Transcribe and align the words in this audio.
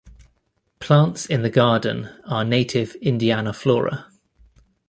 Plants 0.79 1.27
in 1.27 1.43
the 1.43 1.49
garden 1.51 2.05
are 2.25 2.43
native 2.43 2.95
Indiana 3.03 3.53
flora. 3.53 4.07